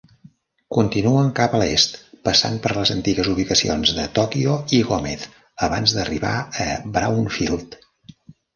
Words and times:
Continuen 0.75 1.27
cap 1.39 1.51
a 1.53 1.59
l'est 1.63 1.99
passant 2.29 2.57
per 2.63 2.71
les 2.79 2.93
antigues 2.95 3.29
ubicacions 3.35 3.93
de 3.99 4.07
Tokio 4.17 4.57
i 4.81 4.81
Gómez 4.89 5.29
abans 5.69 5.97
d'arribar 6.01 6.35
a 6.69 6.71
Brownfield. 6.99 7.81